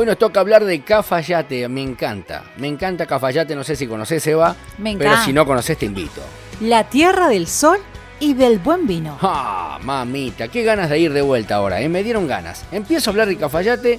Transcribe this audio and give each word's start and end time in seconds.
Hoy 0.00 0.06
nos 0.06 0.16
toca 0.16 0.38
hablar 0.38 0.64
de 0.64 0.80
Cafayate, 0.82 1.66
me 1.68 1.82
encanta. 1.82 2.44
Me 2.56 2.68
encanta 2.68 3.04
Cafayate, 3.04 3.56
no 3.56 3.64
sé 3.64 3.74
si 3.74 3.88
conoces 3.88 4.24
Eva, 4.28 4.54
Me 4.78 4.92
pero 4.96 5.10
encanta. 5.10 5.24
si 5.26 5.32
no 5.32 5.44
conoces 5.44 5.76
te 5.76 5.86
invito. 5.86 6.20
La 6.60 6.84
tierra 6.84 7.26
del 7.26 7.48
sol 7.48 7.78
y 8.20 8.34
del 8.34 8.60
buen 8.60 8.86
vino. 8.86 9.18
¡Ah, 9.20 9.80
mamita! 9.82 10.46
Qué 10.46 10.62
ganas 10.62 10.88
de 10.88 11.00
ir 11.00 11.12
de 11.12 11.22
vuelta 11.22 11.56
ahora, 11.56 11.80
¿eh? 11.80 11.88
Me 11.88 12.04
dieron 12.04 12.28
ganas. 12.28 12.64
Empiezo 12.70 13.10
a 13.10 13.12
hablar 13.12 13.26
de 13.26 13.38
Cafayate 13.38 13.98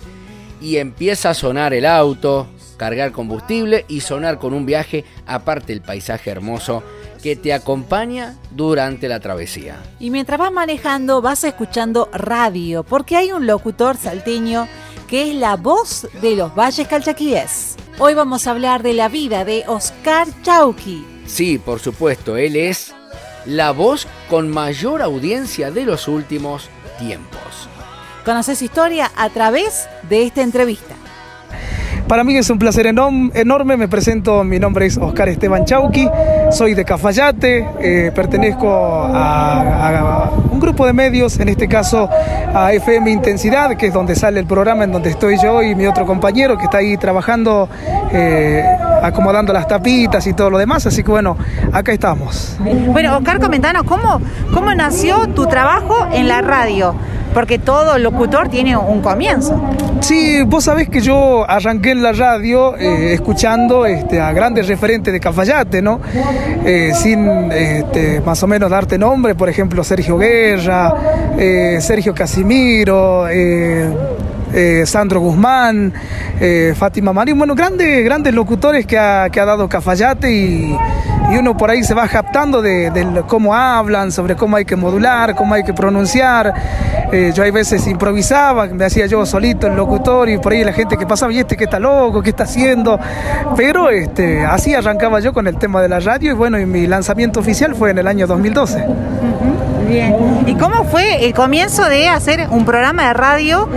y 0.62 0.78
empieza 0.78 1.32
a 1.32 1.34
sonar 1.34 1.74
el 1.74 1.86
auto, 1.86 2.48
cargar 2.78 3.12
combustible 3.12 3.84
y 3.90 4.00
sonar 4.00 4.40
con 4.40 4.54
un 4.54 4.66
viaje, 4.66 5.04
aparte 5.28 5.74
el 5.74 5.82
paisaje 5.82 6.30
hermoso 6.32 6.82
que 7.22 7.36
te 7.36 7.52
acompaña 7.52 8.38
durante 8.52 9.10
la 9.10 9.20
travesía. 9.20 9.76
Y 10.00 10.12
mientras 10.12 10.40
vas 10.40 10.54
manejando 10.54 11.22
vas 11.22 11.44
escuchando 11.44 12.10
radio, 12.14 12.84
porque 12.84 13.18
hay 13.18 13.34
un 13.34 13.46
locutor 13.46 13.98
salteño 13.98 14.70
que 15.10 15.32
es 15.32 15.36
la 15.36 15.56
voz 15.56 16.08
de 16.22 16.36
los 16.36 16.54
valles 16.56 16.88
calchaquíes. 16.88 17.76
Hoy 17.98 18.14
vamos 18.14 18.46
a 18.46 18.52
hablar 18.52 18.84
de 18.84 18.94
la 18.94 19.10
vida 19.10 19.44
de 19.44 19.64
Oscar 19.68 20.28
Chauqui. 20.44 21.04
Sí, 21.26 21.58
por 21.58 21.80
supuesto, 21.80 22.38
él 22.38 22.56
es 22.56 22.94
la 23.46 23.72
voz 23.72 24.08
con 24.30 24.50
mayor 24.50 25.02
audiencia 25.02 25.72
de 25.72 25.84
los 25.84 26.08
últimos 26.08 26.70
tiempos. 27.00 27.68
Conoces 28.24 28.60
su 28.60 28.66
historia 28.66 29.12
a 29.16 29.30
través 29.30 29.90
de 30.08 30.24
esta 30.24 30.44
entrevista. 30.44 30.96
Para 32.10 32.24
mí 32.24 32.36
es 32.36 32.50
un 32.50 32.58
placer 32.58 32.88
enorme, 32.88 33.78
me 33.78 33.88
presento, 33.88 34.44
mi 34.44 34.58
nombre 34.58 34.88
es 34.88 34.98
Oscar 34.98 35.30
Esteban 35.30 35.64
Chauqui, 35.66 36.10
soy 36.50 36.74
de 36.74 36.84
Cafayate, 36.84 37.68
eh, 37.80 38.12
pertenezco 38.16 38.68
a, 38.68 39.90
a 39.90 40.32
un 40.52 40.60
grupo 40.60 40.88
de 40.88 40.94
medios, 40.94 41.40
en 41.40 41.50
este 41.50 41.68
caso 41.68 42.10
a 42.52 42.74
FM 42.74 43.12
Intensidad, 43.12 43.78
que 43.78 43.86
es 43.86 43.94
donde 43.94 44.16
sale 44.16 44.40
el 44.40 44.48
programa 44.48 44.86
en 44.86 44.92
donde 44.92 45.12
estoy 45.12 45.38
yo 45.40 45.62
y 45.62 45.76
mi 45.76 45.86
otro 45.86 46.08
compañero 46.08 46.58
que 46.58 46.64
está 46.64 46.80
ahí 46.80 46.98
trabajando, 46.98 47.70
eh, 48.12 48.64
acomodando 49.04 49.54
las 49.54 49.68
tapitas 49.68 50.26
y 50.26 50.34
todo 50.34 50.50
lo 50.50 50.58
demás, 50.58 50.88
así 50.88 51.04
que 51.04 51.12
bueno, 51.12 51.38
acá 51.72 51.92
estamos. 51.92 52.58
Bueno, 52.88 53.18
Oscar, 53.18 53.40
comentanos 53.40 53.84
cómo, 53.84 54.20
cómo 54.52 54.74
nació 54.74 55.28
tu 55.28 55.46
trabajo 55.46 56.08
en 56.12 56.28
la 56.28 56.42
radio, 56.42 56.96
porque 57.34 57.60
todo 57.60 57.98
locutor 57.98 58.50
tiene 58.50 58.76
un 58.76 59.02
comienzo. 59.02 59.62
Sí, 60.02 60.42
vos 60.44 60.64
sabés 60.64 60.90
que 60.90 61.02
yo 61.02 61.50
arranqué 61.50 61.92
en 61.92 62.02
la 62.02 62.14
radio 62.14 62.76
eh, 62.78 63.14
escuchando 63.14 63.86
este, 63.86 64.20
a 64.20 64.32
grandes 64.32 64.68
referentes 64.68 65.14
de 65.14 65.20
Cafayate, 65.20 65.82
¿no? 65.82 66.00
Eh, 66.66 66.92
sin 66.96 67.52
este, 67.52 68.22
más 68.22 68.42
o 68.44 68.48
menos 68.48 68.70
darte 68.70 68.98
nombre, 68.98 69.36
por 69.36 69.50
ejemplo, 69.50 69.84
Sergio 69.84 70.18
Guerra, 70.18 70.96
eh, 71.38 71.80
Sergio 71.82 72.14
Casimiro, 72.14 73.28
eh, 74.54 74.84
Sandro 74.86 75.20
Guzmán, 75.20 75.94
eh, 76.40 76.74
Fátima 76.78 77.14
Marín, 77.14 77.38
bueno, 77.38 77.56
grandes, 77.56 78.04
grandes 78.04 78.34
locutores 78.34 78.86
que 78.86 78.98
ha, 78.98 79.30
que 79.30 79.40
ha 79.40 79.46
dado 79.46 79.68
Cafayate 79.70 80.32
y, 80.32 80.78
y 81.32 81.38
uno 81.38 81.56
por 81.56 81.70
ahí 81.70 81.84
se 81.84 81.94
va 81.94 82.08
captando 82.08 82.62
de, 82.62 82.90
de 82.92 83.24
cómo 83.28 83.54
hablan, 83.54 84.12
sobre 84.12 84.36
cómo 84.36 84.58
hay 84.58 84.66
que 84.66 84.76
modular, 84.76 85.36
cómo 85.36 85.54
hay 85.54 85.64
que 85.64 85.74
pronunciar. 85.74 86.54
Eh, 87.12 87.32
yo 87.34 87.42
hay 87.44 87.50
veces 87.50 87.88
improvisaba, 87.88 88.68
me 88.68 88.86
hacía 88.86 89.08
yo 89.08 89.26
solito 89.26 89.66
el 89.66 89.76
locutor 89.76 90.30
y 90.30 90.38
por 90.38 90.54
ahí 90.54 90.64
la 90.64 90.74
gente 90.74 90.96
que 90.96 91.08
pasaba, 91.08 91.34
y 91.34 91.40
este 91.40 91.58
que 91.58 91.64
está 91.64 91.80
loco, 91.80 92.22
qué 92.22 92.30
está 92.30 92.44
haciendo. 92.44 93.00
Pero 93.56 93.90
este, 93.90 94.46
así 94.46 94.76
arrancaba 94.76 95.20
yo 95.20 95.34
con 95.34 95.48
el 95.48 95.58
tema 95.58 95.82
de 95.82 95.90
la 95.90 96.00
radio 96.00 96.32
y 96.32 96.36
bueno, 96.36 96.60
y 96.60 96.66
mi 96.66 96.86
lanzamiento 96.86 97.40
oficial 97.40 97.76
fue 97.76 97.92
en 97.92 97.98
el 97.98 98.08
año 98.08 98.28
2012. 98.28 98.86
Bien. 99.90 100.16
¿Y 100.46 100.54
cómo 100.56 100.84
fue 100.84 101.26
el 101.26 101.34
comienzo 101.34 101.84
de 101.90 102.08
hacer 102.08 102.48
un 102.52 102.64
programa 102.64 103.08
de 103.08 103.14
radio 103.14 103.68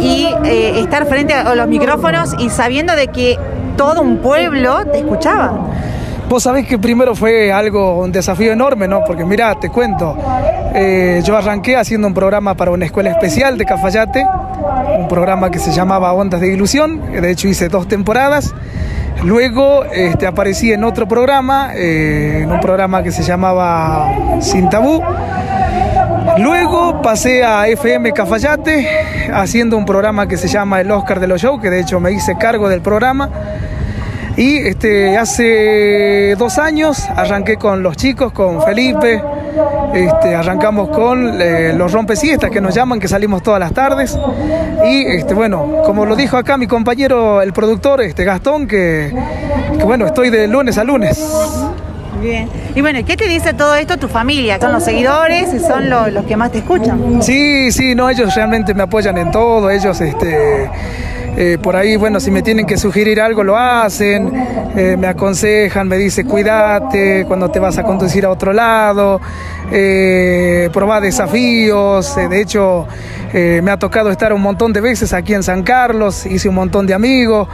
y 0.00 0.28
eh, 0.44 0.80
estar 0.80 1.06
frente 1.06 1.32
a 1.32 1.54
los 1.54 1.66
micrófonos 1.66 2.34
y 2.38 2.50
sabiendo 2.50 2.94
de 2.94 3.08
que 3.08 3.38
todo 3.76 4.02
un 4.02 4.18
pueblo 4.18 4.84
te 4.84 4.98
escuchaba? 4.98 5.70
Vos 6.28 6.42
sabés 6.42 6.66
que 6.66 6.78
primero 6.78 7.14
fue 7.14 7.52
algo, 7.52 8.00
un 8.00 8.12
desafío 8.12 8.52
enorme, 8.52 8.86
¿no? 8.86 9.02
Porque 9.04 9.24
mira, 9.24 9.58
te 9.58 9.70
cuento, 9.70 10.16
eh, 10.74 11.20
yo 11.24 11.36
arranqué 11.36 11.76
haciendo 11.76 12.06
un 12.06 12.14
programa 12.14 12.54
para 12.54 12.70
una 12.70 12.84
escuela 12.84 13.10
especial 13.10 13.58
de 13.58 13.64
Cafayate, 13.64 14.26
un 14.98 15.08
programa 15.08 15.50
que 15.50 15.58
se 15.58 15.72
llamaba 15.72 16.12
Ondas 16.12 16.40
de 16.40 16.52
Ilusión, 16.52 17.00
de 17.12 17.30
hecho 17.30 17.48
hice 17.48 17.68
dos 17.68 17.88
temporadas. 17.88 18.54
Luego 19.24 19.84
este, 19.84 20.26
aparecí 20.26 20.72
en 20.72 20.84
otro 20.84 21.06
programa, 21.06 21.72
eh, 21.74 22.40
en 22.42 22.50
un 22.50 22.60
programa 22.60 23.02
que 23.02 23.12
se 23.12 23.22
llamaba 23.22 24.10
Sin 24.40 24.68
Tabú. 24.68 25.02
Luego 26.38 27.02
pasé 27.02 27.44
a 27.44 27.68
FM 27.68 28.12
Cafayate 28.12 28.88
haciendo 29.32 29.76
un 29.76 29.84
programa 29.84 30.26
que 30.26 30.36
se 30.36 30.48
llama 30.48 30.80
El 30.80 30.90
Oscar 30.90 31.20
de 31.20 31.26
los 31.26 31.40
Shows, 31.40 31.60
que 31.60 31.70
de 31.70 31.80
hecho 31.80 32.00
me 32.00 32.12
hice 32.12 32.36
cargo 32.36 32.68
del 32.68 32.80
programa. 32.80 33.28
Y 34.36 34.56
este, 34.56 35.18
hace 35.18 36.34
dos 36.38 36.58
años 36.58 37.06
arranqué 37.16 37.56
con 37.56 37.82
los 37.82 37.96
chicos, 37.96 38.32
con 38.32 38.62
Felipe. 38.62 39.22
Este, 39.94 40.34
arrancamos 40.34 40.88
con 40.88 41.38
eh, 41.40 41.74
los 41.76 41.92
rompesiestas 41.92 42.50
que 42.50 42.60
nos 42.60 42.74
llaman, 42.74 42.98
que 42.98 43.08
salimos 43.08 43.42
todas 43.42 43.60
las 43.60 43.72
tardes. 43.74 44.18
Y 44.86 45.02
este, 45.02 45.34
bueno, 45.34 45.82
como 45.84 46.06
lo 46.06 46.16
dijo 46.16 46.38
acá 46.38 46.56
mi 46.56 46.66
compañero, 46.66 47.42
el 47.42 47.52
productor, 47.52 48.00
este, 48.00 48.24
Gastón, 48.24 48.66
que, 48.66 49.14
que 49.78 49.84
bueno, 49.84 50.06
estoy 50.06 50.30
de 50.30 50.48
lunes 50.48 50.78
a 50.78 50.84
lunes. 50.84 51.22
Bien. 52.20 52.48
Y 52.74 52.80
bueno, 52.80 53.00
¿qué 53.06 53.16
te 53.16 53.26
dice 53.26 53.54
todo 53.54 53.74
esto 53.74 53.96
tu 53.96 54.08
familia? 54.08 54.58
¿Son 54.60 54.72
los 54.72 54.84
seguidores 54.84 55.48
son 55.66 55.88
lo- 55.90 56.08
los 56.08 56.24
que 56.26 56.36
más 56.36 56.52
te 56.52 56.58
escuchan? 56.58 57.22
Sí, 57.22 57.72
sí, 57.72 57.94
no, 57.94 58.08
ellos 58.10 58.34
realmente 58.34 58.74
me 58.74 58.82
apoyan 58.82 59.16
en 59.18 59.30
todo, 59.30 59.70
ellos 59.70 60.00
este, 60.00 60.68
eh, 61.36 61.58
por 61.62 61.76
ahí, 61.76 61.96
bueno, 61.96 62.20
si 62.20 62.30
me 62.30 62.42
tienen 62.42 62.66
que 62.66 62.76
sugerir 62.76 63.20
algo 63.20 63.42
lo 63.42 63.56
hacen, 63.56 64.30
eh, 64.76 64.96
me 64.98 65.06
aconsejan, 65.06 65.88
me 65.88 65.96
dicen 65.96 66.26
cuídate 66.26 67.24
cuando 67.26 67.50
te 67.50 67.58
vas 67.58 67.78
a 67.78 67.82
conducir 67.82 68.24
a 68.24 68.30
otro 68.30 68.52
lado, 68.52 69.20
eh, 69.70 70.68
probá 70.72 71.00
desafíos, 71.00 72.16
eh, 72.18 72.28
de 72.28 72.40
hecho 72.40 72.86
me 73.34 73.70
ha 73.70 73.78
tocado 73.78 74.10
estar 74.10 74.30
un 74.34 74.42
montón 74.42 74.74
de 74.74 74.82
veces 74.82 75.14
aquí 75.14 75.32
en 75.32 75.42
San 75.42 75.62
Carlos, 75.62 76.26
hice 76.26 76.50
un 76.50 76.54
montón 76.54 76.86
de 76.86 76.92
amigos, 76.92 77.48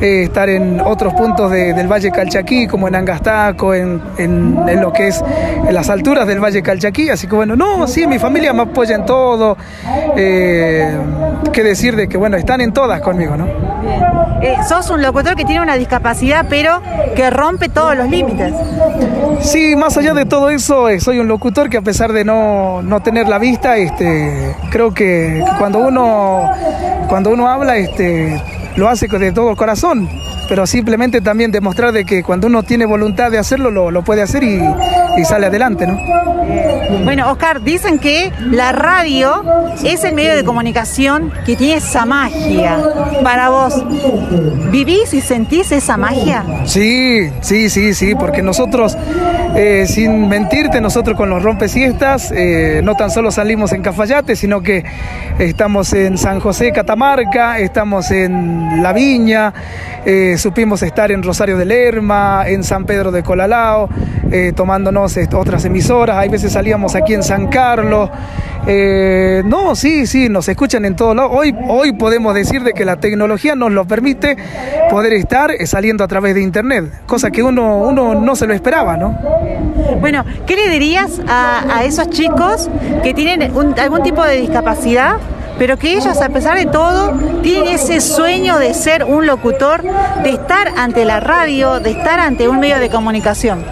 estar 0.00 0.48
en 0.48 0.80
otros 0.80 1.12
puntos 1.14 1.50
de- 1.50 1.72
del 1.74 1.88
Valle 1.90 2.12
Calchaquí, 2.12 2.68
como 2.68 2.86
en 2.86 2.94
Angastaco, 2.94 3.74
en, 3.74 4.00
en- 4.16 4.56
en 4.68 4.80
lo 4.80 4.92
que 4.92 5.08
es 5.08 5.20
en 5.66 5.74
las 5.74 5.90
alturas 5.90 6.28
del 6.28 6.38
Valle 6.38 6.62
Calchaquí, 6.62 7.10
así 7.10 7.26
que 7.26 7.34
bueno, 7.34 7.56
no, 7.56 7.88
sí, 7.88 8.06
mi 8.06 8.20
familia 8.20 8.52
me 8.52 8.62
apoya 8.62 8.94
en 8.94 9.04
todo, 9.06 9.56
qué 10.14 11.62
decir 11.64 11.96
de 11.96 12.08
que 12.08 12.16
bueno, 12.16 12.36
están 12.36 12.60
en 12.60 12.72
todas 12.72 13.00
conmigo, 13.00 13.23
¿no? 13.36 13.46
Eh, 14.42 14.56
sos 14.68 14.90
un 14.90 15.02
locutor 15.02 15.36
que 15.36 15.44
tiene 15.44 15.62
una 15.62 15.76
discapacidad, 15.76 16.46
pero 16.48 16.82
que 17.16 17.30
rompe 17.30 17.68
todos 17.68 17.96
los 17.96 18.08
límites. 18.08 18.52
Sí, 19.40 19.74
más 19.76 19.96
allá 19.96 20.14
de 20.14 20.26
todo 20.26 20.50
eso, 20.50 20.88
eh, 20.88 21.00
soy 21.00 21.18
un 21.18 21.28
locutor 21.28 21.70
que 21.70 21.78
a 21.78 21.82
pesar 21.82 22.12
de 22.12 22.24
no, 22.24 22.82
no 22.82 23.00
tener 23.00 23.28
la 23.28 23.38
vista, 23.38 23.76
este, 23.76 24.54
creo 24.70 24.92
que, 24.92 25.42
que 25.44 25.58
cuando 25.58 25.78
uno 25.78 26.50
cuando 27.08 27.30
uno 27.30 27.48
habla, 27.48 27.76
este, 27.76 28.42
lo 28.76 28.88
hace 28.88 29.06
de 29.06 29.32
todo 29.32 29.50
el 29.50 29.56
corazón, 29.56 30.08
pero 30.48 30.66
simplemente 30.66 31.20
también 31.20 31.50
demostrar 31.50 31.92
de 31.92 32.04
que 32.04 32.22
cuando 32.22 32.46
uno 32.46 32.62
tiene 32.62 32.86
voluntad 32.86 33.30
de 33.30 33.38
hacerlo, 33.38 33.70
lo, 33.70 33.90
lo 33.90 34.02
puede 34.02 34.22
hacer 34.22 34.44
y, 34.44 34.60
y 35.16 35.24
sale 35.24 35.46
adelante, 35.46 35.86
¿no? 35.86 35.98
Bueno, 37.04 37.30
Oscar, 37.30 37.62
dicen 37.62 37.98
que 37.98 38.32
la 38.50 38.72
radio 38.72 39.42
es 39.82 40.04
el 40.04 40.14
medio 40.14 40.36
de 40.36 40.44
comunicación 40.44 41.32
que 41.44 41.56
tiene 41.56 41.76
esa 41.76 42.04
magia. 42.04 42.78
Para 43.22 43.48
vos, 43.48 43.84
¿vivís 44.70 45.12
y 45.14 45.20
sentís 45.20 45.72
esa 45.72 45.96
magia? 45.96 46.44
Sí, 46.64 47.30
sí, 47.40 47.68
sí, 47.68 47.94
sí, 47.94 48.14
porque 48.14 48.42
nosotros, 48.42 48.96
eh, 49.54 49.86
sin 49.88 50.28
mentirte, 50.28 50.80
nosotros 50.80 51.16
con 51.16 51.30
los 51.30 51.42
rompesiestas, 51.42 52.32
eh, 52.34 52.80
no 52.84 52.94
tan 52.94 53.10
solo 53.10 53.30
salimos 53.30 53.72
en 53.72 53.82
Cafayate, 53.82 54.36
sino 54.36 54.62
que 54.62 54.84
estamos 55.38 55.92
en 55.92 56.16
San 56.16 56.40
José, 56.40 56.72
Catamarca, 56.72 57.58
estamos 57.58 58.10
en 58.10 58.82
La 58.82 58.92
Viña, 58.92 59.52
eh, 60.06 60.33
supimos 60.38 60.82
estar 60.82 61.10
en 61.10 61.22
Rosario 61.22 61.56
de 61.56 61.64
Lerma, 61.64 62.44
en 62.46 62.64
San 62.64 62.84
Pedro 62.84 63.12
de 63.12 63.22
Colalao, 63.22 63.88
eh, 64.30 64.52
tomándonos 64.54 65.16
otras 65.34 65.64
emisoras, 65.64 66.16
hay 66.16 66.28
veces 66.28 66.52
salíamos 66.52 66.94
aquí 66.94 67.14
en 67.14 67.22
San 67.22 67.48
Carlos. 67.48 68.10
Eh, 68.66 69.42
no, 69.44 69.76
sí, 69.76 70.06
sí, 70.06 70.28
nos 70.30 70.48
escuchan 70.48 70.84
en 70.84 70.96
todos 70.96 71.14
lados. 71.14 71.32
Hoy, 71.34 71.54
hoy 71.68 71.92
podemos 71.92 72.34
decir 72.34 72.62
de 72.62 72.72
que 72.72 72.84
la 72.84 72.96
tecnología 72.96 73.54
nos 73.54 73.72
lo 73.72 73.84
permite 73.84 74.36
poder 74.90 75.12
estar 75.12 75.50
eh, 75.50 75.66
saliendo 75.66 76.02
a 76.02 76.08
través 76.08 76.34
de 76.34 76.42
internet, 76.42 76.86
cosa 77.06 77.30
que 77.30 77.42
uno, 77.42 77.78
uno 77.78 78.14
no 78.14 78.36
se 78.36 78.46
lo 78.46 78.54
esperaba, 78.54 78.96
¿no? 78.96 79.18
Bueno, 80.00 80.24
¿qué 80.46 80.56
le 80.56 80.68
dirías 80.68 81.20
a, 81.28 81.84
esos 81.84 82.08
chicos 82.10 82.70
que 83.02 83.12
tienen 83.12 83.42
algún 83.42 84.02
tipo 84.02 84.24
de 84.24 84.40
discapacidad? 84.40 85.16
Pero 85.58 85.76
que 85.76 85.92
ellos, 85.96 86.20
a 86.20 86.28
pesar 86.30 86.56
de 86.58 86.66
todo, 86.66 87.12
tienen 87.42 87.68
ese 87.74 88.00
sueño 88.00 88.58
de 88.58 88.74
ser 88.74 89.04
un 89.04 89.26
locutor, 89.26 89.82
de 90.22 90.30
estar 90.30 90.68
ante 90.76 91.04
la 91.04 91.20
radio, 91.20 91.78
de 91.80 91.90
estar 91.92 92.18
ante 92.18 92.48
un 92.48 92.58
medio 92.58 92.78
de 92.80 92.90
comunicación. 92.90 93.64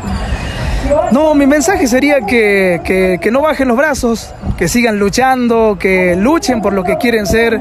No, 1.11 1.35
mi 1.35 1.47
mensaje 1.47 1.87
sería 1.87 2.21
que, 2.21 2.81
que- 3.21 3.31
no 3.31 3.41
bajen 3.41 3.69
los 3.69 3.77
brazos, 3.77 4.33
que 4.57 4.69
sigan 4.69 4.99
luchando, 4.99 5.77
que 5.79 6.17
luchen 6.17 6.61
por 6.61 6.73
lo 6.73 6.85
que 6.85 6.97
quieren 6.99 7.27
ser, 7.27 7.59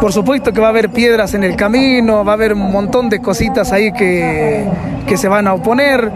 Por 0.00 0.12
supuesto 0.12 0.52
que 0.52 0.60
va 0.60 0.66
a 0.66 0.70
haber 0.70 0.90
piedras 0.90 1.32
en 1.34 1.44
el 1.44 1.54
camino, 1.54 2.24
va 2.24 2.32
a 2.32 2.34
haber 2.34 2.54
un 2.54 2.72
montón 2.72 3.08
de 3.08 3.20
cositas 3.20 3.70
ahí 3.72 3.92
que, 3.92 4.64
que 5.06 5.16
se 5.16 5.28
van 5.28 5.46
a 5.46 5.54
oponer, 5.54 6.10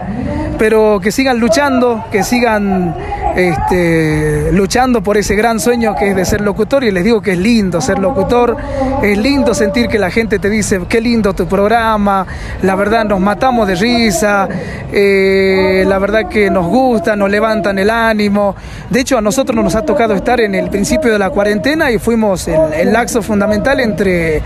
pero 0.57 0.99
que 1.01 1.11
sigan 1.11 1.39
luchando, 1.39 2.03
que 2.11 2.23
sigan 2.23 2.93
este, 3.35 4.51
luchando 4.51 5.01
por 5.03 5.17
ese 5.17 5.35
gran 5.35 5.59
sueño 5.59 5.95
que 5.95 6.09
es 6.09 6.15
de 6.15 6.25
ser 6.25 6.41
locutor 6.41 6.83
y 6.83 6.91
les 6.91 7.03
digo 7.03 7.21
que 7.21 7.33
es 7.33 7.37
lindo 7.37 7.81
ser 7.81 7.99
locutor, 7.99 8.57
es 9.03 9.17
lindo 9.17 9.53
sentir 9.53 9.87
que 9.87 9.99
la 9.99 10.09
gente 10.09 10.39
te 10.39 10.49
dice 10.49 10.81
qué 10.87 11.01
lindo 11.01 11.33
tu 11.33 11.47
programa, 11.47 12.25
la 12.61 12.75
verdad 12.75 13.05
nos 13.05 13.19
matamos 13.19 13.67
de 13.67 13.75
risa, 13.75 14.47
eh, 14.91 15.83
la 15.87 15.99
verdad 15.99 16.27
que 16.29 16.49
nos 16.49 16.67
gusta, 16.67 17.15
nos 17.15 17.29
levantan 17.29 17.77
el 17.79 17.89
ánimo, 17.89 18.55
de 18.89 19.01
hecho 19.01 19.17
a 19.17 19.21
nosotros 19.21 19.55
nos 19.63 19.75
ha 19.75 19.83
tocado 19.83 20.13
estar 20.13 20.39
en 20.39 20.55
el 20.55 20.69
principio 20.69 21.11
de 21.11 21.19
la 21.19 21.29
cuarentena 21.29 21.91
y 21.91 21.99
fuimos 21.99 22.47
el, 22.47 22.73
el 22.73 22.93
laxo 22.93 23.21
fundamental 23.21 23.79
entre, 23.79 24.41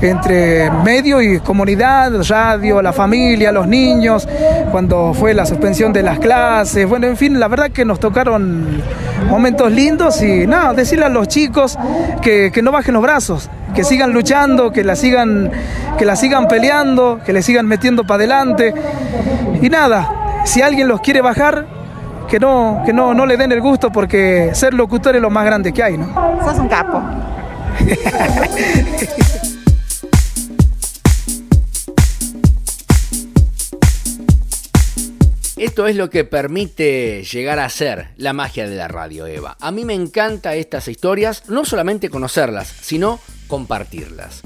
entre 0.00 0.70
medio 0.70 1.20
y 1.20 1.40
comunidad, 1.40 2.12
radio, 2.28 2.80
la 2.80 2.92
familia, 2.92 3.52
los 3.52 3.66
niños, 3.66 4.26
cuando 4.70 5.12
fue 5.14 5.34
la 5.34 5.44
suspensión 5.46 5.92
de 5.92 6.02
las 6.02 6.18
clases, 6.18 6.88
bueno, 6.88 7.06
en 7.06 7.16
fin, 7.16 7.38
la 7.38 7.48
verdad 7.48 7.70
que 7.70 7.84
nos 7.84 7.98
tocaron 8.20 8.82
momentos 9.30 9.72
lindos 9.72 10.20
y 10.20 10.46
nada, 10.46 10.74
decirle 10.74 11.06
a 11.06 11.08
los 11.08 11.26
chicos 11.26 11.78
que, 12.20 12.52
no 12.62 12.70
bajen 12.70 12.92
los 12.92 13.02
brazos, 13.02 13.48
que 13.74 13.82
sigan 13.82 14.12
luchando, 14.12 14.72
que 14.72 14.84
la 14.84 14.94
sigan, 14.94 15.50
que 15.98 16.04
la 16.04 16.16
sigan 16.16 16.46
peleando, 16.46 17.20
que 17.24 17.32
le 17.32 17.40
sigan 17.42 17.66
metiendo 17.66 18.04
para 18.04 18.16
adelante. 18.16 18.74
Y 19.62 19.70
nada, 19.70 20.42
si 20.44 20.60
alguien 20.60 20.86
los 20.86 21.00
quiere 21.00 21.22
bajar, 21.22 21.66
que 22.28 22.38
no, 22.38 22.82
que 22.84 22.92
no, 22.92 23.14
no 23.14 23.24
le 23.24 23.38
den 23.38 23.52
el 23.52 23.62
gusto 23.62 23.90
porque 23.90 24.50
ser 24.52 24.74
locutor 24.74 25.16
es 25.16 25.22
lo 25.22 25.30
más 25.30 25.46
grande 25.46 25.72
que 25.72 25.82
hay, 25.82 25.96
¿no? 25.96 26.06
Sos 26.44 26.58
un 26.58 26.68
capo. 26.68 27.00
Esto 35.60 35.86
es 35.86 35.94
lo 35.94 36.08
que 36.08 36.24
permite 36.24 37.22
llegar 37.22 37.58
a 37.58 37.68
ser 37.68 38.12
la 38.16 38.32
magia 38.32 38.66
de 38.66 38.76
la 38.76 38.88
radio, 38.88 39.26
Eva. 39.26 39.58
A 39.60 39.70
mí 39.70 39.84
me 39.84 39.92
encanta 39.92 40.54
estas 40.54 40.88
historias, 40.88 41.50
no 41.50 41.66
solamente 41.66 42.08
conocerlas, 42.08 42.66
sino 42.66 43.20
compartirlas. 43.46 44.40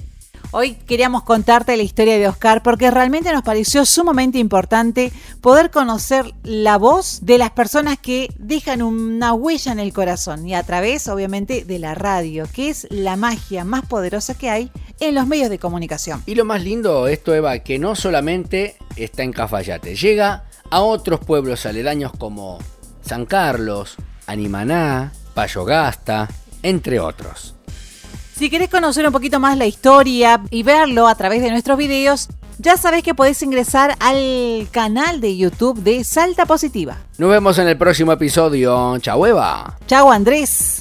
Hoy 0.50 0.75
queríamos 0.75 1.22
contarte 1.22 1.76
la 1.76 1.84
historia 1.84 2.19
de 2.19 2.26
Oscar 2.26 2.64
porque 2.64 2.90
realmente 2.90 3.32
nos 3.32 3.44
pareció 3.44 3.87
sumamente 3.87 4.38
importante 4.38 5.12
poder 5.40 5.70
conocer 5.70 6.32
la 6.43 6.78
voz 6.78 7.20
de 7.22 7.38
las 7.38 7.50
personas 7.52 7.96
que 7.96 8.28
dejan 8.37 8.82
una 8.82 9.34
huella 9.34 9.70
en 9.70 9.78
el 9.78 9.93
corazón 9.93 10.49
y 10.49 10.56
a 10.56 10.64
través, 10.64 11.06
obviamente, 11.06 11.64
de 11.64 11.78
la 11.78 11.94
radio, 11.94 12.49
que 12.52 12.70
es 12.70 12.88
la 12.90 13.14
magia 13.14 13.64
más 13.64 13.87
poderosa 13.87 14.37
que 14.37 14.50
hay 14.50 14.69
en 14.99 15.14
los 15.14 15.28
medios 15.28 15.49
de 15.49 15.60
comunicación. 15.60 16.25
Y 16.26 16.34
lo 16.34 16.44
más 16.44 16.64
lindo, 16.64 17.06
esto, 17.06 17.32
Eva, 17.32 17.60
que 17.60 17.78
no 17.78 17.94
solamente 17.94 18.76
está 18.96 19.22
en 19.22 19.32
Cafayate, 19.32 19.94
llega 19.94 20.46
a 20.70 20.81
otros 20.81 21.20
pueblos 21.20 21.66
aledaños 21.66 22.12
como 22.19 22.58
San 23.02 23.26
Carlos, 23.26 23.96
Animaná, 24.26 25.12
Payogasta, 25.34 26.28
entre 26.62 27.00
otros. 27.00 27.55
Si 28.37 28.50
querés 28.50 28.69
conocer 28.69 29.06
un 29.06 29.12
poquito 29.12 29.38
más 29.38 29.56
la 29.56 29.66
historia 29.66 30.40
y 30.50 30.62
verlo 30.62 31.06
a 31.06 31.14
través 31.14 31.43
de 31.43 31.50
nuestros 31.50 31.78
videos, 31.78 32.28
ya 32.58 32.76
sabés 32.76 33.02
que 33.02 33.14
podés 33.14 33.43
ingresar 33.43 33.96
al 34.00 34.69
canal 34.70 35.20
de 35.20 35.37
YouTube 35.37 35.82
de 35.82 36.02
Salta 36.05 36.46
Positiva. 36.46 36.99
Nos 37.19 37.31
vemos 37.31 37.58
en 37.58 37.69
el 37.69 37.76
próximo 37.76 38.12
episodio. 38.12 38.99
Chau 38.99 39.26
Eva. 39.26 39.76
Chau 39.87 40.10
Andrés. 40.10 40.81